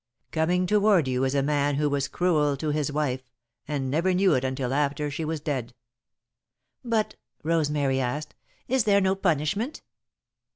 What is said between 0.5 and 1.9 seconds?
toward you is a man who